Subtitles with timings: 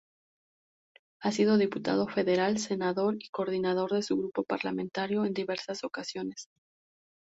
[1.21, 6.47] Ha sido diputado federal, senador y coordinador de su grupo parlamentario en diversas ocasiones.